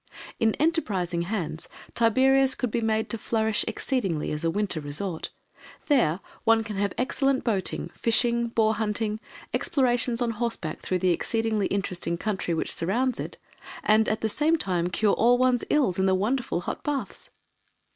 In 0.39 0.55
enterprising 0.55 1.21
hands, 1.21 1.67
Tiberias 1.93 2.55
could 2.55 2.71
be 2.71 2.81
made 2.81 3.07
to 3.11 3.19
flourish 3.19 3.63
exceedingly 3.67 4.31
as 4.31 4.43
a 4.43 4.49
winter 4.49 4.79
resort. 4.79 5.29
There 5.89 6.21
one 6.43 6.63
can 6.63 6.75
have 6.77 6.91
excellent 6.97 7.43
boating, 7.43 7.89
fishing, 7.89 8.47
boar 8.47 8.73
hunting, 8.73 9.19
explorations 9.53 10.19
on 10.19 10.31
horseback 10.31 10.79
through 10.79 10.97
the 10.97 11.11
exceedingly 11.13 11.67
interesting 11.67 12.17
country 12.17 12.55
which 12.55 12.73
surrounds 12.73 13.19
it, 13.19 13.37
and 13.83 14.09
at 14.09 14.21
the 14.21 14.27
same 14.27 14.57
time 14.57 14.87
cure 14.89 15.13
all 15.13 15.37
one's 15.37 15.63
ills 15.69 15.99
in 15.99 16.07
the 16.07 16.15
wonderful 16.15 16.61
hot 16.61 16.81
baths. 16.83 17.29